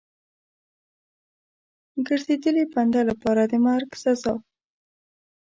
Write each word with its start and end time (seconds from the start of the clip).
ګرځېدلي 2.07 2.63
بنده 2.73 3.01
لپاره 3.09 3.41
د 3.51 3.53
مرګ 3.65 3.89
سزا. 4.03 4.33